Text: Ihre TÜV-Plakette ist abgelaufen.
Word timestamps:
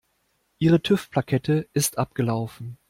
Ihre 0.57 0.79
TÜV-Plakette 0.81 1.67
ist 1.73 1.99
abgelaufen. 1.99 2.79